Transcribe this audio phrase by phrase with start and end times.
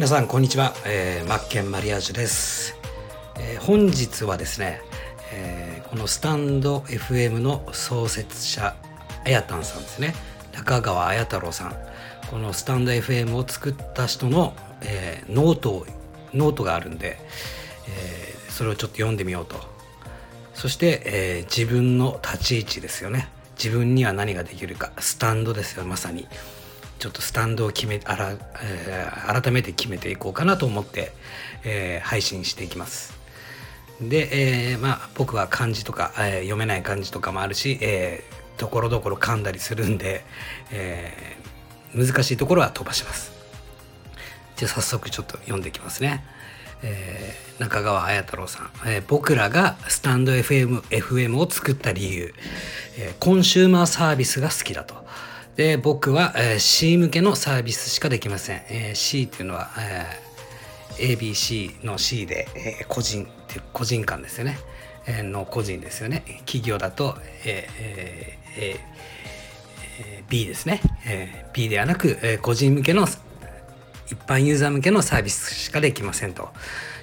[0.00, 2.74] 皆さんこんにちは、えー、マッケンマリアージュです、
[3.38, 4.80] えー本日はですね、
[5.30, 8.74] えーこのスタンド FM の創設者
[9.26, 10.14] あやたんさんですね。
[10.54, 11.74] 中川綾太郎さん。
[12.30, 15.86] このスタンド FM を作った人の、えーノート
[16.32, 17.18] ノートがあるんで、
[17.86, 19.56] えーそれをちょっと読んでみようと。
[20.54, 23.28] そして、えー自分の立ち位置ですよね。
[23.62, 24.92] 自分には何ができるか。
[24.98, 26.26] スタンドですよまさに。
[27.00, 31.12] ちょっとスタンドを決めあら、えー改めて決めていこうかなと思って、
[31.64, 33.18] えー配信していきます
[34.00, 40.22] で、えーまあ僕は漢字とか、えー読めない漢字とかもあるし、えーところどころ噛んだりするんで、
[40.70, 43.32] えー難しいところは飛ばします
[44.54, 46.22] じゃあ早速ちょっと読んでいきますね。
[46.82, 52.34] えー中川綾太郎さん、えー僕らがスタンド FM, FM を作った理由、
[52.98, 54.94] えーコンシューマーサービスが好きだと。
[55.60, 58.62] で僕は、えー C 向けのサービスしかできません。
[58.70, 64.58] えー C っていうのは、えー ABC の C で、えー個人っていう個人間ですよね。
[65.06, 66.24] えーの個人ですよね。
[66.46, 68.78] 企業だと、えーえー
[69.98, 73.06] えー B ですね、えー B ではなく、えー個人向けの
[74.06, 76.48] 一般ユーザー向けのサービスしかできませんと。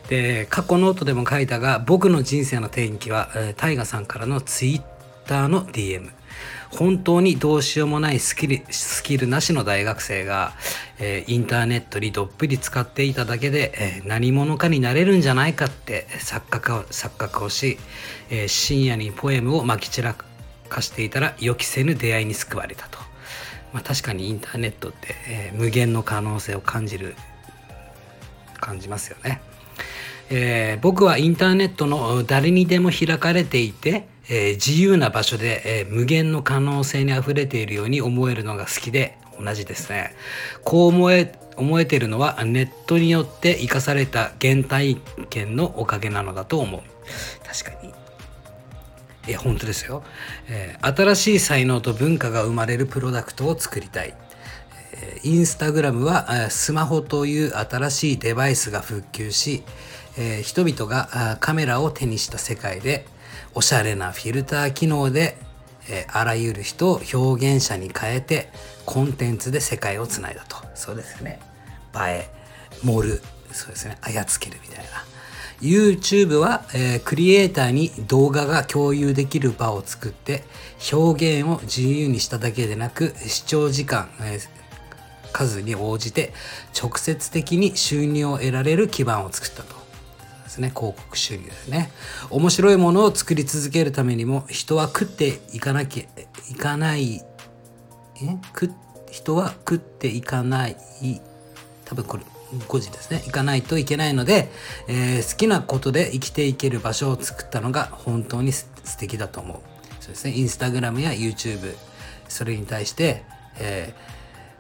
[0.09, 4.96] で過去ノートでも書いたが僕の人生の転機は、えー、タイガさんからのツイッ
[5.27, 6.09] ターの DM
[6.69, 10.53] 本当にどうしようもないスキルスキルなしの大学生が、
[10.99, 17.77] えーインターネットにどっぷり使っていただけで、えー何者かになれるんじゃないかって錯覚を錯覚をし、
[18.29, 20.15] えー深夜にポエムをまき散ら
[20.69, 22.99] かしていたら予期せぬ出会いに救われたと。
[23.73, 27.15] まあ、確かにインターネットって、え無限の可能性を感じる
[28.59, 29.41] 感じますよね。
[30.29, 40.15] え僕はインターネットの誰にでも開かれていて、えー自由な場所で、えー無限の可能性にあふれているように思えるのが好きで同じですね。
[40.63, 44.95] こう思え思えているのはネットによって生かされた原体
[45.29, 46.81] 験のおかげなのだと思う。
[47.45, 47.93] 確かに
[49.27, 50.03] え本当ですよ、
[50.47, 54.13] えー新しい才能と文化が生まれるプロダクトを作りたい、
[54.93, 59.63] えインスタグラムはスマホという新しいデバイスが復旧し、
[60.17, 63.05] えー人々がカメラを手にした世界で
[63.55, 65.37] おしゃれなフィルター機能で、
[65.89, 68.49] えーあらゆる人を表現者に変えて
[68.85, 70.57] コンテンツで世界をつないだと。
[70.75, 71.39] そうですね。
[71.95, 72.29] 映え
[72.83, 73.21] 盛る。
[73.51, 73.97] そうですね。
[74.01, 75.03] 操けるみたいな。
[75.61, 80.43] YouTube は、えークリエイターに動画が共有できる場を作って
[80.91, 84.57] 表現を自由にしただけでなく視聴時間、えー
[85.33, 86.33] 数に応じて
[86.75, 89.76] 直接的に収入を得られる基盤を作ったと。
[90.57, 90.71] ですね。
[90.75, 91.91] 広告収入ですね。
[92.29, 96.03] 面白いものを作り続けるためにも人は食っていかなきゃ
[96.51, 97.21] いかない。
[98.21, 98.37] え？
[98.53, 98.71] 食
[99.11, 100.75] 人は食っていかない。
[101.85, 102.23] 多分これ
[102.67, 103.21] 5時ですね。
[103.25, 104.49] 行かないといけないので、
[104.87, 109.59] えー好きなことで生きていける場所を作ったのが本当にす素敵だと思う。
[109.99, 110.33] そうですね。
[110.33, 111.75] インスタグラムや YouTube
[112.27, 113.23] それに対して、
[113.59, 114.17] えー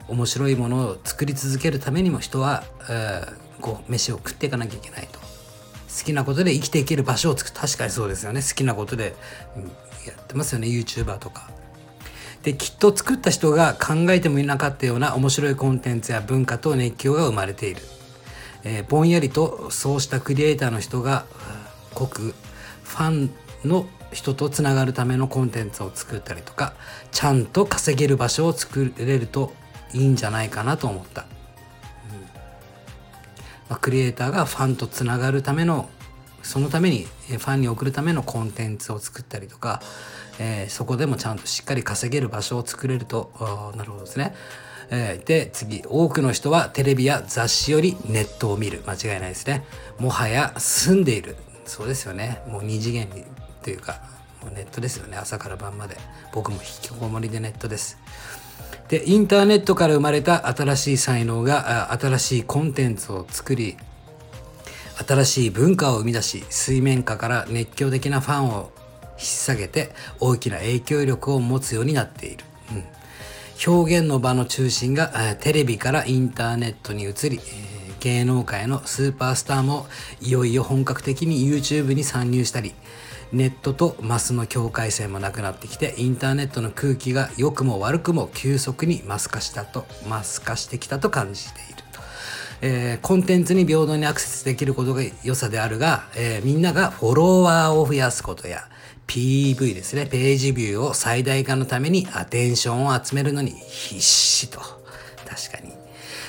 [0.09, 5.16] 面白いものを作り続けるためにも人は、えーこう飯を食っていかなきゃいけないと。
[5.87, 7.55] 好きなことで生きていける場所を作る。
[7.55, 8.41] 確かにそうですよね。
[8.41, 9.15] 好きなことで
[10.05, 10.67] やってますよね。
[10.67, 11.49] YouTuber とか。
[12.43, 17.81] できっと作った人が考えてもいなかったような面白いコンテンツや文化と熱狂が生まれている、
[18.63, 21.25] えーぼんやりとそうしたクリエイターの人が
[21.93, 22.33] 濃く
[22.83, 23.31] ファン
[23.65, 26.73] の人とつながるためのコンテンツを作ったりとか
[27.11, 29.53] ちゃんと稼げる場所を作れると
[29.93, 31.25] いいんじゃないかなと思った、
[33.69, 35.89] ま、クリエイターがファンとつながるための
[36.43, 39.81] そのためにファンに送るためのコンテンツを作ったりとか、
[40.39, 43.31] えーそこでもちゃんとしっかり稼げる場所を作れると
[43.75, 44.33] なるほどですね。
[44.89, 48.81] えーで次多くの人はテレビや雑誌よりネットを見る。
[48.87, 49.65] 間違いないですね。
[49.99, 51.35] もはや住んでいる。
[51.65, 52.41] そうですよね。
[52.47, 53.25] もう二次元に
[53.61, 53.99] というか
[54.41, 55.17] もうネットですよね。
[55.17, 55.97] 朝から晩まで。
[56.31, 57.97] 僕も引きこもりでネットです。
[58.89, 63.77] でインターネットから生まれた新しい才能が新しいコンテンツを作り
[65.07, 68.71] 新しい文化を生み出し水面下から熱狂的なファンを
[69.19, 73.73] 引っ提げて大きな影響力を持つようになっている、うん。
[73.73, 79.87] 表現の場の中心がテレビからインターネットに移り、え芸能界のスーパースターも
[80.21, 82.73] いよいよ本格的に YouTube に参入したり
[83.33, 91.99] ネットとマスの境界線もなくなってきてインターネットの空気が良くも悪くも急速にマス化したとマス化してきたと感じていると。
[92.61, 98.67] えーコンテンツに平等にアクセスできることが良さであるが、えーみんながフォロワーを増やすことや
[99.07, 104.59] PV ですねページビューを最大化のためにアテンションを集めるのに必死と。
[104.59, 105.73] 確かに。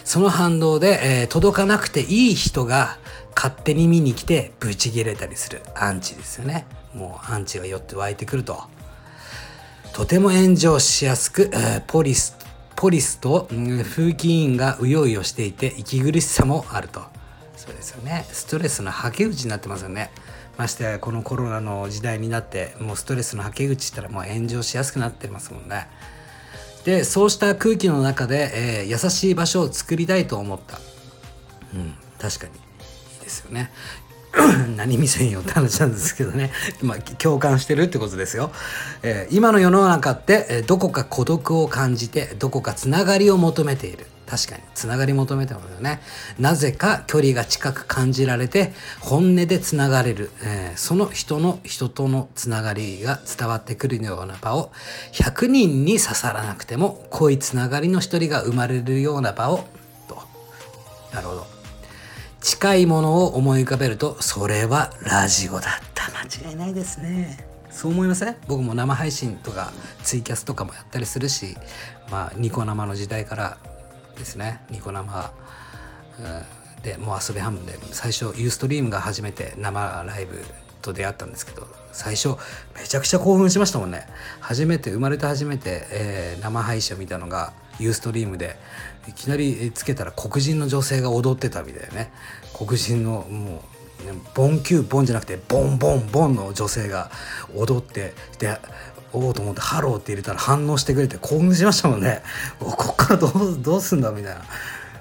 [0.04, 2.98] その反動で、えー、届かなくていい人が
[3.36, 6.66] 勝手に見に来てブチギレたりするアンチですよね。
[6.98, 8.64] もうアンチが寄って湧いてくると。
[9.92, 11.50] とても炎上しやすく、
[11.86, 12.36] ポリス
[12.78, 17.02] ポリスと、風紀委員がうようよしていて息苦しさもあると。
[17.56, 18.24] そうですよね。
[18.30, 20.12] ストレスのはけ口になってますよね。
[20.56, 25.88] ましてやこのコロナの時代になってもうストレスのはけ口ったらもう炎上しやすくなってますもんね。
[26.84, 30.78] でそうした空気の中で、えー、優しい場所を作りたいと思った。
[31.74, 32.52] うん確かに。
[32.52, 32.56] い
[33.18, 33.72] いですよね。
[34.76, 36.50] 何見せんよって話なんですけどね、
[36.82, 38.50] まあ、共感してるってことですよ、
[39.02, 44.06] えー、今の世の中って、え、どこか孤独を感じてどこかつながりを求めている。
[44.28, 46.00] 確かにつながり求めてますよね。
[46.38, 54.70] なぜか距離が近く感じられて本音でつながれる、えー、その人の人とのつながりが伝わってくるような場を
[55.14, 59.64] 100人に刺さらなくても濃いつながりの一人が生まれるような場を
[60.06, 60.22] と。
[61.14, 61.57] なるほど。
[62.48, 65.62] 近いものを思い浮かべるとそれはラジオだっ
[65.94, 66.06] た。
[66.06, 67.46] 間違いないですね。
[67.70, 68.36] そう思いません？
[68.46, 69.70] 僕も生配信とか
[70.02, 71.58] ツイキャスとかもやったりするし
[72.10, 73.58] まあニコ生の時代から
[74.16, 74.62] ですね。
[74.70, 75.30] ニコ生、
[76.20, 76.22] う
[76.80, 80.42] ん、でもう遊び半分で最初ユーストリームが初めて生ライブ
[80.80, 82.28] と出会ったんですけど最初
[82.74, 84.06] めちゃくちゃ興奮しましたもんね。
[84.40, 88.56] 初めて生まれて初めて、えー、生配信を見たのが Ustream で
[89.08, 92.12] いきなりつけたら黒人の女性が踊ってたみたいね。
[92.56, 93.60] 黒人のもう
[94.34, 97.10] ボンキューボンじゃなくてボンボンボンの女性が
[97.54, 98.58] 踊ってで
[99.12, 102.22] おおと思って「ハロー」って入れたら反応してくれて興奮しましたもんね。
[102.60, 104.42] おこっからどうどうすんだみたいな。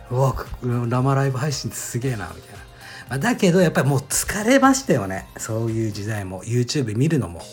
[0.10, 0.34] うわ
[0.64, 2.58] 生ライブ配信すげえなみたいな、
[3.10, 5.28] まあ、だけどやっぱりもう疲れましたよね。
[5.38, 6.44] そういう時代も。
[6.44, 7.44] YouTube 見るのも。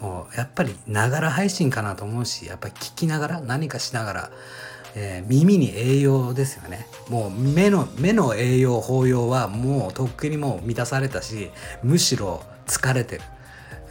[0.00, 4.30] もうやっぱりながら配信かなと思うしやっぱり聞きながら何かしながら
[4.94, 6.86] えー、耳に栄養ですよね。
[7.08, 11.50] もう目の目の栄養包容はもうとっくにもう満たされたし
[11.82, 13.22] むしろ疲れてる、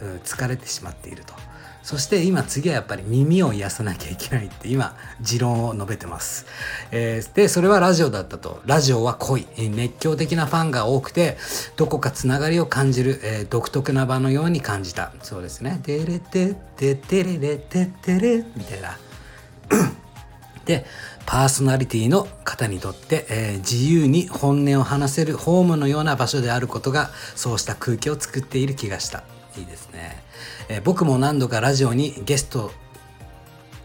[0.02, 1.34] うん疲れてしまっていると。
[1.88, 6.44] そして今次はやっぱり耳を癒さなきゃいけないって今持論を述べてます、
[6.90, 8.60] えー、でそれはラジオだったと。
[8.66, 11.38] ラジオは濃い熱狂的なファンが多くて
[11.76, 15.12] どこかつながりを感じる、えー、独特な場のように感じた。
[15.22, 18.98] そうですね「デレテテテレレテテレ」みたいな。
[20.68, 20.84] で
[21.24, 29.24] パーソナリティの方にとって、えー、自由に本音を話せるホームのような場所であることがそうした空気を作っている気がした。
[29.56, 30.22] いいですね、
[30.68, 32.70] えー、僕も何度かラジオにゲスト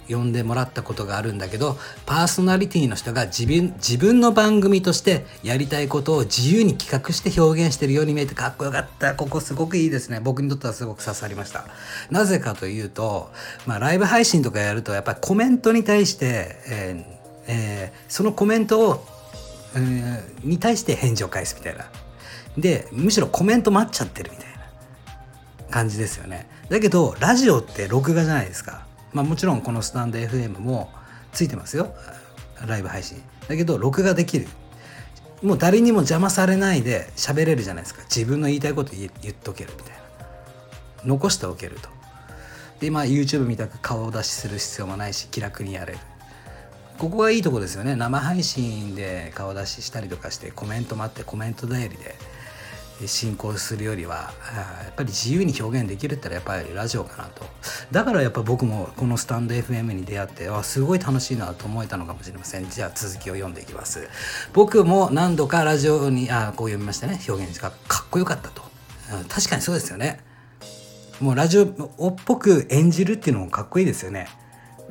[0.10, 9.16] 呼んでもらったことがあるんだけどパーソナリティの人が自分自分の番組としてやりたいことを自由に企画して表現してるように見えてかっこよかった。
[9.16, 10.20] ここすごくいいですね。
[10.20, 11.66] 僕にとってはすごく刺さりました。
[12.10, 13.32] なぜかというと、
[13.66, 17.14] まあ、ライブ配信とかやるとやっぱりコメントに対して、えー
[17.48, 19.06] えー、そのコメントを、
[19.76, 21.86] えー、に対して返事を返すみたいな。
[22.58, 26.48] でむしろコメント待っちゃってるみたいな感じですよね。
[26.70, 28.86] だけどラジオって録画じゃないですか。
[29.14, 30.92] まあもちろんこのスタンド FM も
[31.32, 31.94] ついてますよ。
[32.68, 33.22] ライブ配信。
[33.48, 34.48] だけど録画できる。
[35.42, 38.02] もう誰にも邪魔されないで喋れるじゃないですか。
[38.04, 41.06] 自分の言いたいこと言っとけるみたいな。
[41.06, 41.90] 残しておけると。
[42.80, 46.00] でまあ YouTube みたく顔出しする必要もないし気楽にやれる。
[46.98, 47.96] ここがいいとこですよね。
[47.96, 52.16] 生配信で顔出ししたりとかしてコメント待ってコメント代理で
[53.06, 54.32] 進行するよりは
[54.86, 57.46] やっぱり自由に表現できるって言ったらやっぱりラジオかなと。
[57.92, 62.70] だからやっぱ僕もこのスタンド FM に出会ってあすごい楽しいなと思えたのかもしれません。
[62.70, 64.08] じゃあ続きを読んでいきます。
[64.54, 67.20] 僕も何度かラジオにあこう読みましたね。
[67.28, 68.62] 表現がかっこよかったと、
[69.18, 70.20] うん、確かにそうですよね。
[71.20, 74.28] もうラジオっぽく演じるっていうのもかっこいいですよね。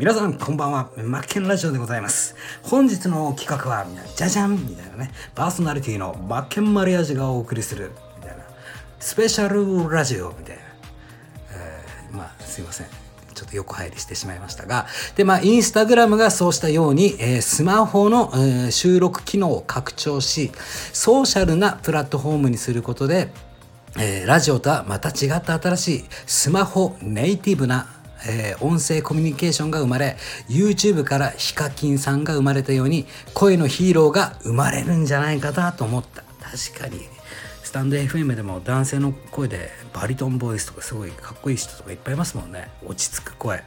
[0.02, 0.90] 皆さんこんばんは。
[1.04, 2.34] マッケンラジオでございます。
[2.64, 5.12] 本日の企画はじゃじゃんみたいなね。
[5.32, 8.42] パーソナリティのマッケンマリアージがお送りするみたいな。
[8.98, 10.62] スペシャルラジオみたいな、
[11.52, 12.88] えー、まあすいません。
[13.32, 14.88] ちょっと横入りしてしまいましたが。
[15.14, 20.50] でまあインスタグラムがそうしたように、えー、スマホの、えー、収録機能を拡張し
[20.92, 23.30] ソーシャルなプラットフォームにすることで
[23.98, 30.16] えー、ラジオとはまた違った新しいスマホネイティブなえー、音声コミュニケーションが生まれ
[30.48, 36.22] YouTube からヒカキンさんが生まれたように声のヒーローが生まれるんじゃないかなと思った。
[36.42, 37.00] 確かに。
[37.62, 42.68] スタンド FM でも男性の声でバリトンボイスとかすごいかっこいい人とかいっぱいいますもんね。
[42.84, 43.62] 落ち着く声。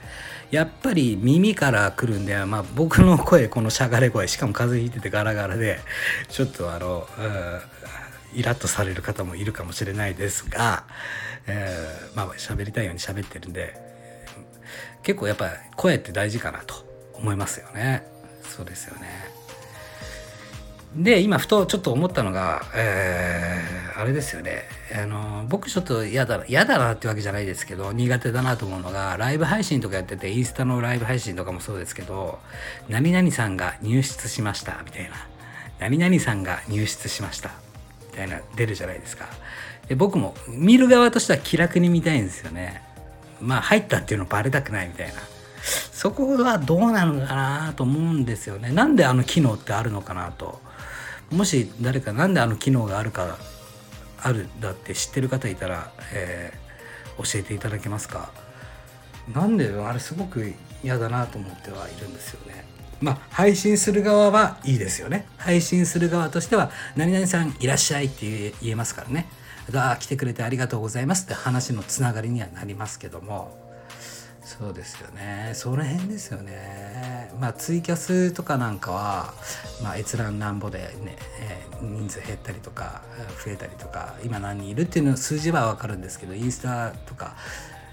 [0.52, 5.80] やっぱり耳から来るんで、まあ、僕の声このしゃがれ声しかも風邪ひいててガラガラで
[6.30, 7.08] ちょっとあの、
[8.36, 10.84] イラッとされる方もいるかもしれないですが、
[11.48, 13.85] えー、まあ喋りたいように喋ってるんで
[15.06, 16.76] 結構やっぱ声って大事かなと
[17.14, 18.04] 思いますよね。
[18.42, 19.08] そうですよね。
[20.96, 24.64] で今ふとちょっと思ったのが、えー、あれですよね。
[24.98, 32.40] あの僕ちょっと嫌だ嫌だなってわけじゃないですけど苦手だなと思うのがライブ配信とかやっててインスタのライブ配信とかもそうですけど
[32.90, 35.12] 何々さんが入室しましたみたいな。
[35.78, 37.52] 何々さんが入室しました
[38.12, 39.28] みたいな出るじゃないですか。
[39.88, 42.85] で僕も見る側としては気楽に見たいんですよね。
[43.42, 45.14] まあ入ったっていうのバレたくないみたいな。
[45.92, 48.72] そこはどうなのかなと思うんですよね。
[48.72, 50.62] なんであの機能ってあるのかなと。
[51.32, 53.38] もし誰かなんであの機能があるか
[54.22, 58.30] あるだって知ってる方いたら、えー、教えていただけますか？
[59.34, 62.64] なんであれすごく嫌だなと思ってはいるんですよね。
[63.02, 65.26] まあ配信する側はいいですよね。
[65.38, 69.28] 配信する側としては何々さんいらっしゃいって言えますからね。
[69.74, 73.64] あ来てくれてありがとうございますって話のつながりにはなりますけども。
[74.46, 75.54] そうですよね。
[75.56, 77.32] その辺ですよね。
[77.40, 79.34] まあツイキャスとかなんかは、
[79.82, 83.02] まあ、閲覧なんぼでね、えー、人数減ったりとか
[83.44, 87.36] 増えたりとか今何人いるっていうの数字は分かるんですけどインスタとか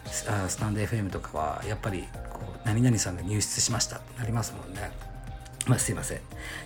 [0.04, 0.26] ス
[0.58, 5.11] タンド FM とかはやっぱりこう何々さんが入室しましたってなりますもんね。
[5.66, 6.20] まあ、すいません。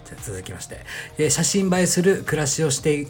[0.05, 0.81] じゃ続きまして、
[1.19, 3.07] えー、写真映えする暮らしをして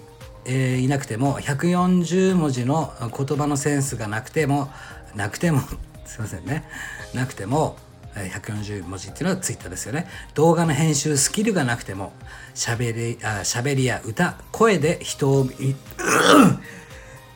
[0.48, 4.68] えー、いなくても140文字の言葉のセンスがなくても
[5.14, 5.60] なくても
[6.06, 6.64] すいませんね。
[7.14, 7.76] なくても
[8.14, 10.08] 140文字っていうのはツイッターですよね。
[10.34, 12.12] 動画の編集スキルがなくても
[12.54, 15.48] しゃべりあしゃべりや歌声で人を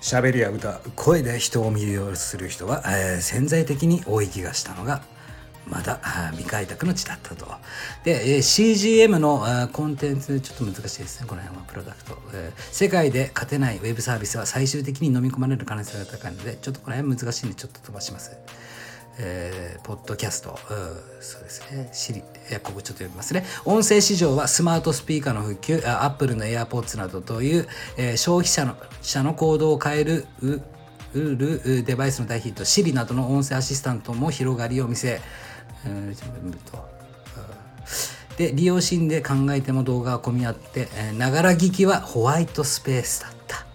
[0.00, 5.02] しゃべりや歌声で人を魅了する人は、えー、潜在的に多い気がしたのが
[5.66, 6.00] まだ
[6.32, 7.46] 未開拓の地だったと。
[8.04, 12.18] で、CGM のコンテンツ、ちょっと難しいですね、この辺はプロダクト。
[12.72, 18.32] 世界で勝てないウェブサービスは最終的に飲み込まれる可能性が高いので、ちょっとこの辺難しいんで、ちょっと飛ばします。
[19.22, 20.56] えー、ポッドキャスト、うん、
[21.20, 23.44] そうですね、シリ、えここちょっと読みますね。
[23.66, 30.62] 音声市場はスマートスピーカーの普及、アップルの AirPods などという、えー、消費者の者の行動を変えるう
[31.12, 35.20] るデバイスの大ヒット、Siri などの音声アシスタントも広がりを見せ、
[38.36, 43.66] で利用シーンで考えても動画は混み合ってながら聞きはホワイトスペースだった。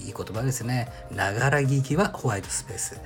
[0.00, 0.88] いい言葉ですね。
[1.14, 3.00] ながら聞きはホワイトスペース。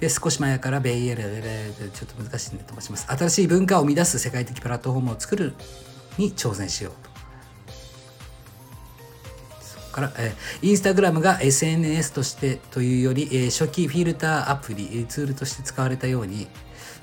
[0.00, 5.54] で少し前からベイエルでちょっと難しいんでと申します新しい文化を生み出す世界的プラットフォームを作る
[6.18, 7.15] に挑戦しようと
[9.96, 16.46] から、えー、インスタグラムが SNS としてというより、えー、初期フィルターアプリツールとして使われたように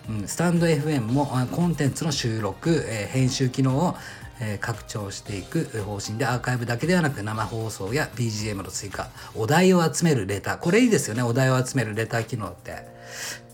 [0.10, 3.96] うん、スタンド FM もコンテンツの収録、えー、編集機能を、
[4.42, 10.58] えー、拡張していく方針でアーカイブだけではなく生放送や BGM の追加お題を集めるレター。
[10.58, 12.86] これいいですよねお題を集めるレター機能って。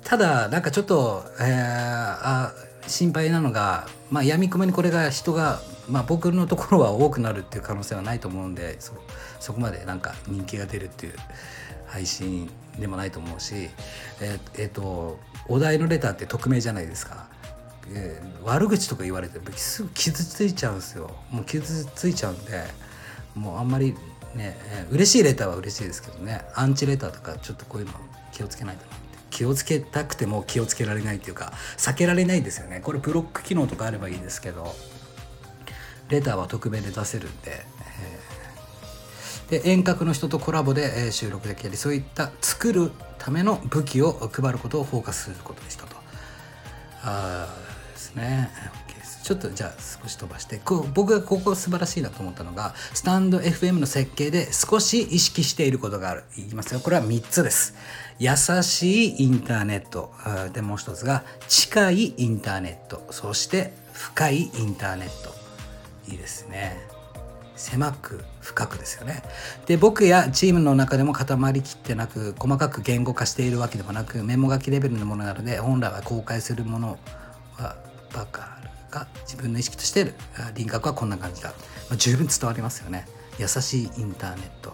[0.03, 2.53] ただなんかちょっと、えー、あ
[2.87, 11.13] 心配なのが、まあ、闇雲にこれが人が、まあ、僕のところは多くなるっていう可能性はないと思うんでそこまでなんか人気が出るっていう
[11.87, 17.27] 配信でもないと思うしえっ、ー、えー、とお題のレターって匿名じゃないですか、
[17.91, 21.09] えー、悪口とか言われてすぐ傷ついちゃうんですよ。
[21.31, 22.63] もう傷ついちゃうんで
[23.35, 23.95] もうあんまり
[24.35, 26.43] ね、えー、嬉しいレターは嬉しいですけどね。
[26.55, 27.93] アンチレターとかちょっとこういうの
[28.31, 29.09] 気をつけないとなって。
[29.31, 32.81] 気をつけたくても気をつけられないっていうか避けられないんですよね。
[32.83, 34.75] これブロック機能とかあればいいですけど。
[36.09, 37.65] レターは匿名で出せるんで、
[39.49, 45.95] えー、で遠隔の人とコラボで、収録できたりそういった作るための武器を配ることをフォーカスすることにしたと。
[47.03, 47.47] あ
[47.93, 48.49] ですね。
[49.29, 56.23] ちょっとじゃあ少し飛ばしてこ僕がここ素晴らしいなと思ったのがスタンド FM の設計で少し意識していることがある。
[56.35, 56.79] いきますよ。
[56.79, 57.75] これは3つです。
[58.17, 60.11] 優しいインターネット。
[60.51, 63.05] でもう一つが近いインターネット。
[63.11, 65.38] そして深いインターネット。
[66.09, 66.77] いいですね。
[67.55, 69.21] 狭く深くですよね。
[69.65, 76.97] で僕やチームの中でも固まりきってなく細かく言語化しているわけでもなくメモ書きレベルのものなので本来は公開するもの
[77.57, 77.75] は
[78.13, 80.13] バカが自分の意識としている
[80.55, 81.49] 輪郭はこんな感じだ、
[81.89, 83.05] まあ、十分伝わりますよね。
[83.37, 84.73] 優しいインターネット。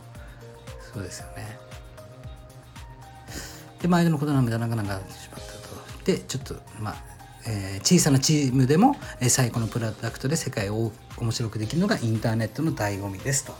[0.93, 1.57] そうですよね。
[3.81, 6.03] で毎度のことなのでなかなかしまったと。
[6.05, 7.14] でちょっとまあ
[7.47, 13.53] えー、小さなチームでも、えー、最高のプロダクトで世界を面白くできるのがインターネットの醍醐味ですと。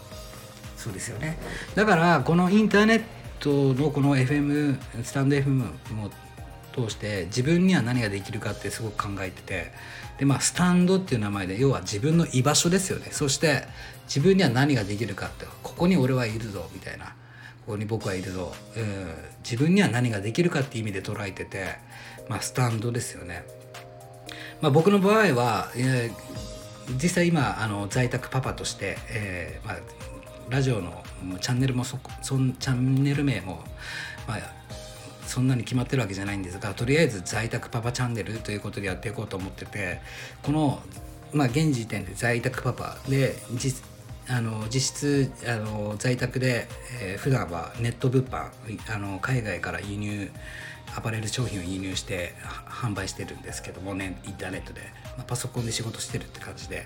[0.78, 1.38] そうですよね。
[1.76, 3.04] だからこのインターネッ
[3.40, 5.54] トのこの FM スタンド FM
[5.94, 6.10] も
[6.74, 9.72] 通して自分には何ができるかってすごく考えてて。
[10.18, 13.08] でまあスタンドっていう名前で要は自分の居場所ですよね。
[13.12, 13.68] そして
[14.08, 15.46] 自分には何ができるかって。
[15.62, 17.08] ここに俺はいるぞみたいな。
[17.66, 19.14] ここに僕はいるぞ、うん、
[19.44, 21.80] 自分には何ができるかって意味で捉えてて
[22.30, 23.44] まあスタンドですよね。
[24.66, 29.78] まあ、僕の場合は、えー、実際今あの在宅パパとして、えーまあ、
[30.50, 31.04] ラジオの
[31.40, 33.64] チャンネルもそそんチャンネル名も、
[34.28, 34.40] まあ、
[35.28, 40.00] そんなに決まってるわけじゃないんですがとりあえず在宅パパチャンネルということでやっていこうと思ってて
[40.42, 40.82] この、
[41.32, 43.84] まあ、現時点で在宅パパで実
[44.28, 46.68] あの実質あの在宅で、
[47.04, 48.50] えー、普段はネット物販
[48.92, 50.32] あの海外から輸入
[50.96, 52.34] アパレル商品を輸入して
[52.68, 54.82] 販売してるんですけどもねインターネットで、
[55.18, 56.86] まあ、パソコンで仕事してるって感じで、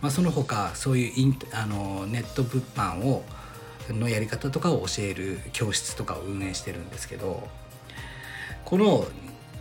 [0.00, 3.22] まあ、その他そういうインあのネット物販を
[3.90, 7.46] のやり方とかを教える教室とかを運営してるんですけど
[8.64, 9.04] この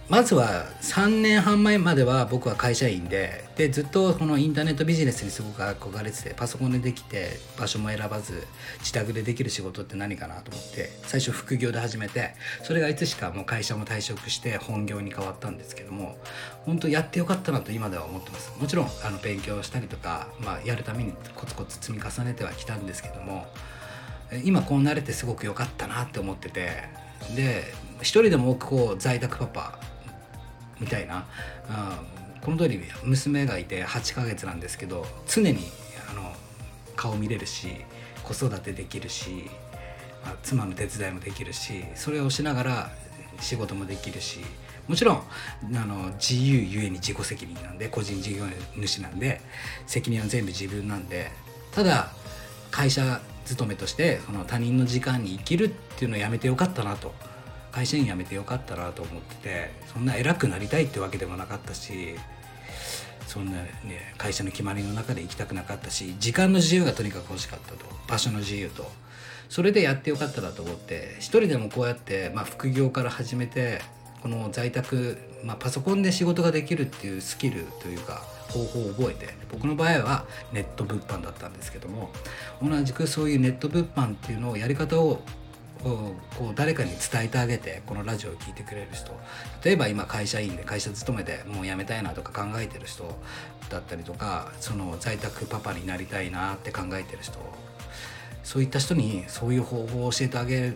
[0.09, 8.45] まずは3年半前までは僕は会社員ででずっとこのインターネットビジネスにすごく憧れててパソコンでできて場所も選ばず
[8.79, 12.33] 自宅でできる仕事って何かなと思って最初副業で始めて
[12.63, 16.17] それがいつしかもう会社も退職して本業に変わったんですけども
[16.65, 18.53] 本当やってよかったなと今では思ってます。
[18.59, 23.47] もちろんあの勉強したりとか、まあ、やるためにコツコツ積み重ねてはきたんですけども
[24.43, 26.71] 今こうなれてすごく良かったなって思ってて
[27.35, 27.63] で
[28.01, 29.92] 一人でも多くこう在宅パパ
[30.83, 31.25] みたいな、
[31.69, 35.59] うん、この通り娘がいて8ヶ月なんですけど常に
[36.11, 36.33] あの
[36.95, 37.69] 顔見れるし
[38.23, 39.49] 子育てできるし、
[40.25, 42.91] まあ、妻の手伝いもできるしそれをしながら
[43.39, 44.41] 仕事もできるし
[44.87, 45.17] もちろん
[45.75, 48.43] あの自由ゆえに自己責任なんで個人事業
[48.75, 49.39] 主なんで
[49.87, 51.31] 責任は全部自分なんで
[51.71, 52.11] ただ
[52.71, 57.13] 会社勤めとしてその他人の時間に生きるっていうのをやめてよかったなと。
[57.73, 62.15] 会社員辞めてよかったなと思っててそんな偉くなりたいってわけでもなかったし
[63.27, 67.77] そんなね会社の決まりの中で行きたくなかったし時間の自由がとにかく欲しかったと
[68.07, 68.89] 場所の自由と。
[69.49, 73.81] それでやってよかったなと思って一人でもこうやって、まあ、副業から始めて
[74.23, 82.09] この在宅、まあ、パソコンで仕事ができるっていうスキルというか方法を覚えて僕の場合はネット物販だったんですけども
[82.63, 85.21] 同じくそういうネット物販っていうのをやり方を
[85.83, 89.11] こう誰かに伝えてあげてこのラジオを聴いてくれる人。
[89.63, 93.03] 例えば今会社員で会社勤めてもう辞めたいなとか考えてる人
[93.69, 97.37] だったりとかその在宅パパになりたいなって考えてる人。
[98.43, 100.73] そういった人にそういう方法を教えてあげ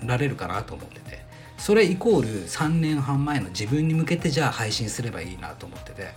[0.00, 1.30] られるかなと思ってて。
[1.58, 6.14] それイコール3年半前の自分に向けてじゃあ配信すればいいなと思ってて。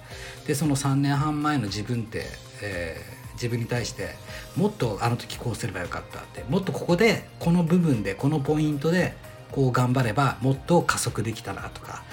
[0.47, 2.25] でその3年半前の自分って、
[2.62, 3.01] え
[3.33, 4.15] 自分に対して
[4.55, 9.15] もっとあの時こうすればよかったってもっとここでこの部分でこのポイントで
[9.51, 12.03] こう頑張ればもっと加速できたなとか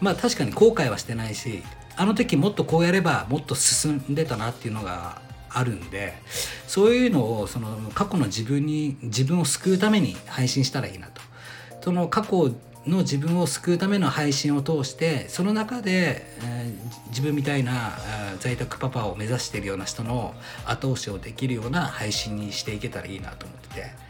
[0.00, 1.62] まあ確かに後悔はしてないし
[1.96, 6.14] あの時もっとこうやればもっと進んでたなっていうのがあるんで
[6.66, 11.28] そういうのをその過去の自分に自分を救うために配信したらいいなと。
[11.80, 12.52] その過去
[12.88, 17.92] の自分を救うための配信を通してその中で、えー、自分みたいな
[18.40, 20.34] 在宅パパを目指しているような人の
[20.66, 24.08] 後押しをできるような配信にしていけたらいいなと思ってて。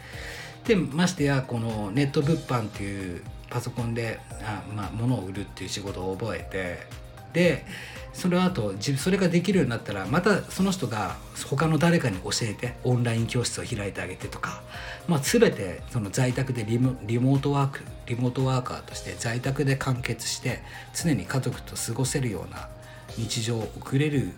[0.69, 6.87] でましてやこのネット物販っていうパソコンであ、まあ、物を売るっていう仕事を覚えて
[7.33, 7.65] で
[8.13, 11.17] その後それができるようになったらまたその人が
[11.49, 14.63] 他の誰かに教えてオンライン教室を開いてあげてとか、
[15.07, 20.63] まあ、全てその在宅でリモリモートワークリモートワーカーとして在宅で完結して
[20.95, 22.69] 常に家族と過ごせるような
[23.17, 24.31] 日常を送れる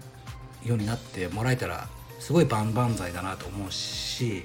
[0.65, 4.43] ようになってもらえたらすごい万々歳だなと思うし、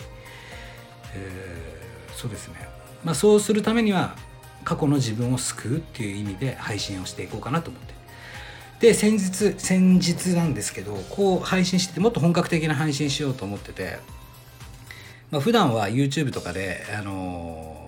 [1.14, 2.56] えー、そうですね、
[3.04, 4.16] まあ、そうするためには
[4.64, 7.95] 過去の自分を救うっていう意味で配信をしていこうかなと思って
[8.80, 13.98] で先日先日なんですけどこう配信しててもっと本格的な配信しようと思ってて、
[15.32, 17.88] まあ、普段は YouTube とかで、あの、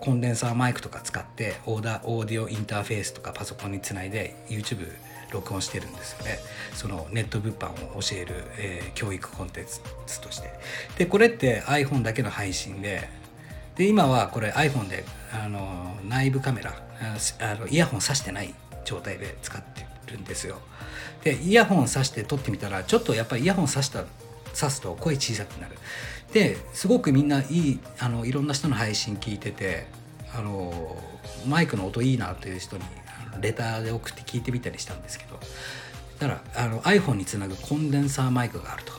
[0.00, 4.88] コンデンサーマイクとか使ってオーダーオーディオインターフェースとかパソコンにつないで YouTube
[5.32, 6.38] 録音してるんですよね。
[6.72, 9.64] そのネット物販を教える、えー、教育コンテン
[10.06, 10.50] ツとして。
[10.96, 13.08] でこれって iPhone だけの配信で
[13.76, 16.72] で今はこれ iPhone であの内部カメラ
[17.40, 20.58] あのイヤホン挿してない状態で使ってるんですよ。
[21.22, 24.04] でイヤホン挿して撮ってみたらちょっとやっぱりイヤホン挿した
[24.54, 25.76] 挿すと声小さくなる。
[26.32, 29.86] ですごくみんないいあのいろんな人の配信聞いてて
[30.34, 30.96] あの
[31.46, 32.82] マイクの音いいなっていう人に
[33.40, 35.38] レターで送って聞いてみたりしたんですけど。
[36.18, 38.92] だからあの iPhone につなぐコンデンサーマイクがあると。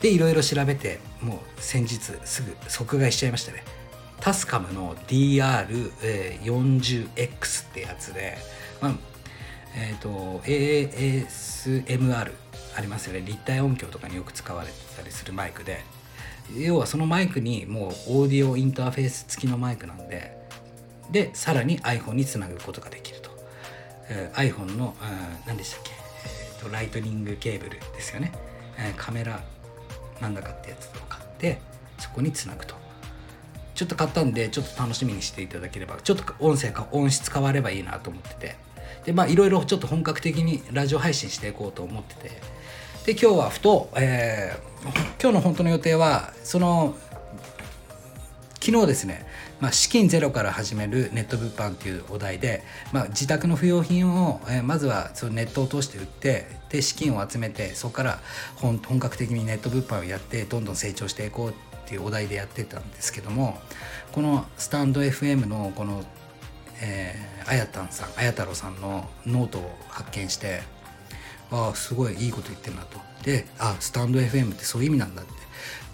[0.00, 3.62] でいろいろ調べてもう先日すぐ即買いしちゃいましたね。
[4.20, 8.36] タスカムの DR40X ってやつで、
[8.80, 8.94] まあ
[9.74, 12.32] えーと、ASMR
[12.76, 13.22] ありますよね。
[13.24, 15.80] 立体音響とかによく使われてたりするマイクで。
[16.56, 20.38] 要はそのマイクにもうオーディオインターフェース付きのマイクなんで。
[21.10, 23.30] でさらに iPhone につなぐことができると、
[24.08, 24.94] えー、iPhone の、
[25.46, 28.32] 何でしたっけ、えーと、ライトニングケーブルですよね。
[28.78, 29.40] えー、カメラ
[30.20, 31.58] なんだかってやつを買って
[31.98, 32.74] そこにつなぐと。
[33.74, 38.69] ちょっと買ったんでちょっと楽しみにしていただければちょっと音声か音質変わればいいなと思ってて。
[39.04, 42.60] でまあいろいろちょっと本格的にラジオ配信していこうと思ってて。
[43.06, 46.94] で今日はふと、えー、今日の本当の予定はその
[48.62, 49.26] 昨日ですね、
[49.58, 58.20] まあ、資金ゼロから始めるネット物販っていうお題で、まあ、自宅の不要品を、えー、まずはそのネットを通して売ってで資金を集めてそこから
[58.56, 61.52] 本格的にネット物販をやってどんどん成長していこうっ
[61.86, 63.58] ていうお題でやってたんですけども
[64.12, 66.04] このスタンド FM のこの、
[66.80, 70.62] えー、あやたんさんあや太郎さんのノートを発見して
[71.50, 72.98] ああすごいいいこと言ってるなと。
[73.22, 75.40] であスタンド FM ってそういう意味なんだって。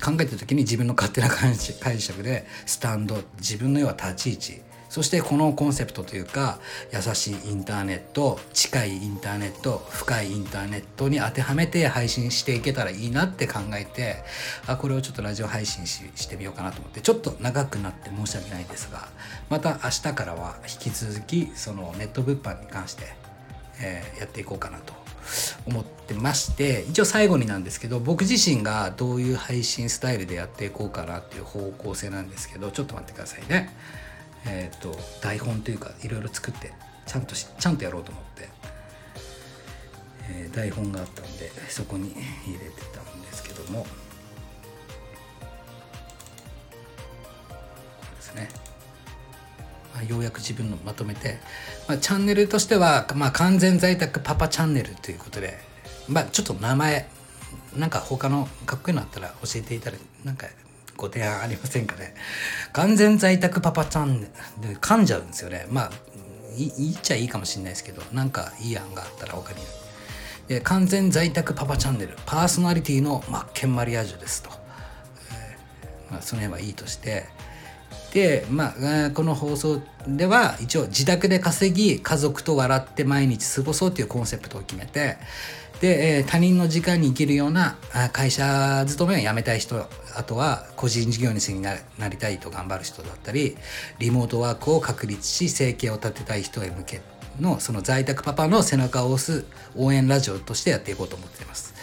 [0.02, 1.54] 考えた時に自分の勝手な解
[2.00, 4.65] 釈でスタンド自分の要は立ち位置。
[4.96, 6.58] そしてこのコンセプトというか
[6.90, 14.24] 優しいインターネット近いインターネット深いインターネットに当てはめて配信していけたらいいなって考えて
[14.66, 19.06] あこれをちょっとラジオ配信してみようかなと思ってちょっと長くなって申し訳ないんですが
[19.50, 23.04] また明日からは引き続きそのネット物販に関して、
[23.82, 24.94] えー、やっていこうかなと
[25.66, 33.76] 思ってまして一応最後になんですけど僕自身がどういう配信スタイルでやっていこうかなっていう方向性なんですけどちょっと待ってくださいね。
[34.46, 36.72] え、ー、と台本というかいろいろ作って
[37.06, 38.48] ちゃんとしちゃんとやろうと思って、
[40.30, 43.82] えー、台本があったんでそこに入れてたんですけども。
[43.82, 43.86] こ
[48.16, 48.48] ですね。
[49.94, 51.38] まあ、ようやく自分のまとめて、
[51.88, 55.58] まあ、チャンネルとしては、まあ、完全在宅パパチャンネルということで、
[56.08, 57.08] まあ、ちょっと名前
[57.76, 60.46] なんか他のかっこいいのあったら教えていただなんか
[60.96, 62.14] ご提案ありませんかね。
[62.72, 64.20] 完全在宅パパチャン
[64.60, 65.66] ネル噛んじゃうんですよね。
[65.70, 65.90] まあ
[66.56, 69.58] 言っちゃいいかもしれないですけどなんかいい案があったら他に
[70.48, 72.16] で完全在宅パパチャンネル。
[72.24, 74.50] パーソナリティのマッケンマリアージュですと、
[76.10, 77.26] まあ、その辺はいいとして。
[78.12, 85.18] で、まあ、この放送では一応自宅で稼ぎ家族と笑って毎日過ごそうというコンセプトを決めて
[85.80, 87.76] で、え他人の時間に生きるような
[88.12, 91.76] 会社勤めを辞めたい人あとは個人事業主にな
[92.08, 93.56] りたいと頑張る人だったり
[93.98, 97.00] リモートワークを確立し生計を立てたい人へ向け
[97.40, 99.44] のその在宅パパの背中を押す
[99.76, 101.74] 応援ラジオとしてやっていこうと思っています。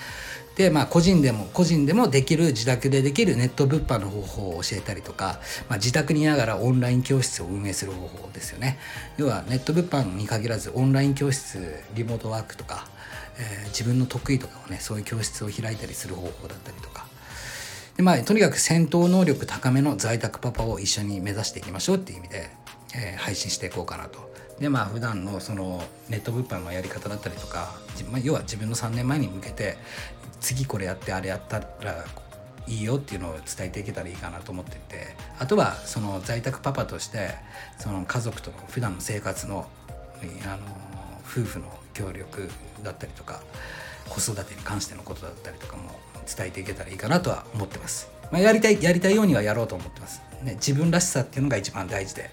[0.56, 8.78] でまあ個人でも個人でもできる自宅でできるネット物販の方法を教えたりとか、まあ、自宅にいながらオンライン教室を運営する方法ですよね
[9.18, 12.88] 要はネット物販に限らずオンライン教室リモートワークとか、
[13.38, 17.06] えー、自分の得意とかをねそういう教室を開いたりする方法だったりとか。
[17.98, 22.50] でまあとにかく戦闘能力高めの在宅パパを一緒に目指していきましょうっていう意味で、
[22.96, 24.34] えー、配信していこうかなと。
[24.60, 27.74] でまあ普段のそのネット物販のやり方だったりとか、
[28.12, 29.78] まあ、要は自分の3年前に向けて
[30.40, 32.06] 次これやってあれやったら
[32.68, 35.16] いいよっていうのを伝えていけたらいいかなと思っていて。
[35.40, 37.32] あとはその在宅パパとして
[37.78, 39.68] その家族との普段の生活の
[40.46, 40.93] あの
[41.26, 42.50] 夫婦の協力
[42.84, 43.42] だったりとか
[44.10, 45.92] 子育てに関してのことだったりとかも
[46.26, 48.10] 伝えていけたらいいかなとは思ってます。
[48.32, 50.22] まあ、やりたいやりたいようにはやろうと思ってます。
[50.42, 52.30] ね、自分らしさっていうのが一番大事で、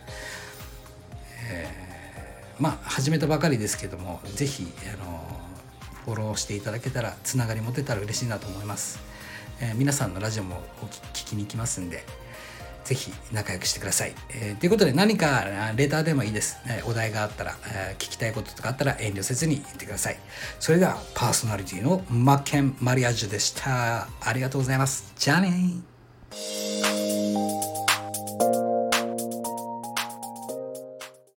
[1.50, 1.90] えー
[2.60, 5.40] まあ始めたばかりですけども是非あの
[6.04, 9.00] フォローしていただけたらつながり持てたら嬉しいなと思います、
[9.60, 12.04] えー、皆さんのラジオもお聞きに行きますんで
[12.84, 14.14] ぜひ仲良くしてください。
[14.30, 15.44] えー、ということで何か
[15.76, 16.58] レターでもいいです。
[16.66, 20.18] え、お題があったら、え、聞きたいこととかあったら遠慮せずに言ってください。
[20.58, 24.08] それではパーソナリティのマッケン・マリアージュでした。
[24.20, 25.12] ありがとうございます。
[25.16, 26.99] じゃあね